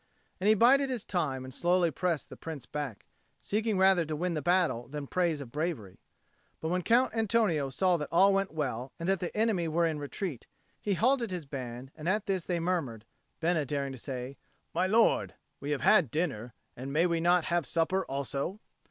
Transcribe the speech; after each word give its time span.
And 0.39 0.47
he 0.47 0.55
bided 0.55 0.89
his 0.89 1.05
time 1.05 1.43
and 1.45 1.53
slowly 1.53 1.91
pressed 1.91 2.29
the 2.29 2.35
Prince 2.35 2.65
back, 2.65 3.05
seeking 3.39 3.77
rather 3.77 4.03
to 4.05 4.15
win 4.15 4.33
the 4.33 4.41
battle 4.41 4.87
than 4.87 5.03
the 5.03 5.07
praise 5.09 5.41
of 5.41 5.51
bravery. 5.51 5.99
But 6.59 6.69
when 6.69 6.81
Count 6.81 7.13
Antonio 7.15 7.69
saw 7.69 7.97
that 7.97 8.09
all 8.11 8.33
went 8.33 8.51
well, 8.51 8.93
and 8.97 9.07
that 9.07 9.19
the 9.19 9.37
enemy 9.37 9.67
were 9.67 9.85
in 9.85 9.99
retreat, 9.99 10.47
he 10.81 10.95
halted 10.95 11.29
his 11.29 11.45
band; 11.45 11.91
and 11.95 12.09
at 12.09 12.25
this 12.25 12.47
they 12.47 12.59
murmured, 12.59 13.05
Bena 13.41 13.63
daring 13.63 13.91
to 13.91 13.97
say, 13.99 14.37
"My 14.73 14.87
lord, 14.87 15.35
we 15.59 15.69
have 15.69 15.81
had 15.81 16.09
dinner, 16.09 16.55
and 16.75 16.91
may 16.91 17.05
we 17.05 17.19
not 17.21 17.45
have 17.45 17.67
supper 17.67 18.03
also?" 18.07 18.59